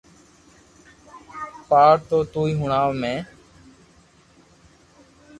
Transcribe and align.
يار 1.69 1.97
تو 2.07 2.17
تو 2.31 2.41
ھڻاو 2.59 2.89
مين 3.01 3.19